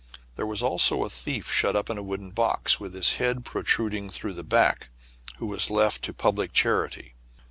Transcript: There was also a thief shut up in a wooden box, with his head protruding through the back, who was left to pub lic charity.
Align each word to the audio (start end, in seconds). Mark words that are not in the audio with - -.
There 0.35 0.47
was 0.47 0.63
also 0.63 1.03
a 1.03 1.11
thief 1.11 1.51
shut 1.51 1.75
up 1.75 1.87
in 1.87 1.99
a 1.99 2.01
wooden 2.01 2.31
box, 2.31 2.79
with 2.79 2.95
his 2.95 3.17
head 3.17 3.45
protruding 3.45 4.09
through 4.09 4.33
the 4.33 4.41
back, 4.43 4.89
who 5.37 5.45
was 5.45 5.69
left 5.69 6.01
to 6.05 6.11
pub 6.11 6.39
lic 6.39 6.53
charity. 6.53 7.13